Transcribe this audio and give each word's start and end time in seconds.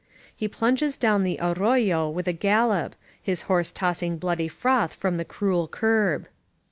He 0.35 0.47
plunges 0.47 0.97
down 0.97 1.21
the 1.23 1.37
arroyo 1.39 2.17
at 2.17 2.27
a 2.27 2.31
gal 2.31 2.69
lop, 2.69 2.93
his 3.21 3.43
horse 3.43 3.71
tossing 3.71 4.17
bloody 4.17 4.47
froth 4.47 4.95
from 4.95 5.17
the 5.17 5.23
cruel 5.25 5.67
curb. 5.67 6.27